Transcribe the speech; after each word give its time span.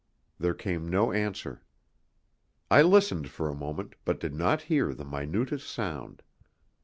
There 0.39 0.55
came 0.55 0.89
no 0.89 1.11
answer. 1.11 1.61
I 2.71 2.81
listened 2.81 3.29
for 3.29 3.47
a 3.49 3.53
moment, 3.55 3.93
but 4.03 4.19
did 4.19 4.33
not 4.33 4.63
hear 4.63 4.95
the 4.95 5.05
minutest 5.05 5.69
sound. 5.69 6.23